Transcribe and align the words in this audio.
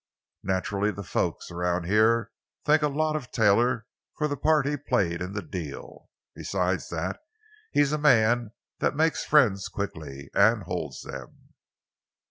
"Naturally, 0.41 0.89
the 0.89 1.03
folks 1.03 1.51
around 1.51 1.83
here 1.85 2.31
think 2.65 2.81
a 2.81 2.87
lot 2.87 3.15
of 3.15 3.29
Taylor 3.31 3.85
for 4.17 4.27
the 4.27 4.35
part 4.35 4.65
he 4.65 4.75
played 4.75 5.21
in 5.21 5.33
the 5.33 5.43
deal. 5.43 6.09
Besides 6.33 6.89
that, 6.89 7.19
he's 7.71 7.91
a 7.91 7.99
man 7.99 8.49
that 8.79 8.95
makes 8.95 9.23
friends 9.23 9.67
quickly—and 9.67 10.63
holds 10.63 11.03
them." 11.03 11.49